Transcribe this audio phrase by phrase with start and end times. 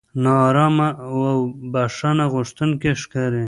[0.23, 1.19] نا ارامه او
[1.73, 3.39] بښنه غوښتونکي ښکاري.